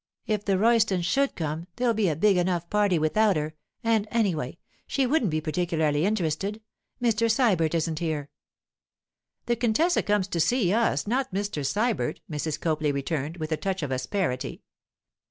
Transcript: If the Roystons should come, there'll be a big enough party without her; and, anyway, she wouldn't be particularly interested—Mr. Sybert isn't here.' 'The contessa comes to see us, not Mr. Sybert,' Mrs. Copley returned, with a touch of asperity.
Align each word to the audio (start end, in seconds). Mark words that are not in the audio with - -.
If 0.25 0.43
the 0.45 0.57
Roystons 0.57 1.05
should 1.05 1.35
come, 1.35 1.67
there'll 1.75 1.93
be 1.93 2.09
a 2.09 2.15
big 2.15 2.35
enough 2.35 2.67
party 2.71 2.97
without 2.97 3.35
her; 3.35 3.53
and, 3.83 4.07
anyway, 4.09 4.57
she 4.87 5.05
wouldn't 5.05 5.29
be 5.29 5.41
particularly 5.41 6.05
interested—Mr. 6.05 7.29
Sybert 7.29 7.75
isn't 7.75 7.99
here.' 7.99 8.31
'The 9.45 9.57
contessa 9.57 10.01
comes 10.01 10.27
to 10.29 10.39
see 10.39 10.73
us, 10.73 11.05
not 11.05 11.31
Mr. 11.31 11.63
Sybert,' 11.63 12.19
Mrs. 12.27 12.59
Copley 12.59 12.91
returned, 12.91 13.37
with 13.37 13.51
a 13.51 13.57
touch 13.57 13.83
of 13.83 13.91
asperity. 13.91 14.63